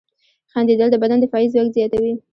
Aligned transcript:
•خندېدل 0.51 0.89
د 0.91 0.95
بدن 1.03 1.17
دفاعي 1.21 1.47
ځواک 1.53 1.69
زیاتوي. 1.75 2.13